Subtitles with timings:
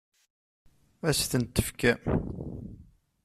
[1.07, 1.99] Ad as-tent-tefkem?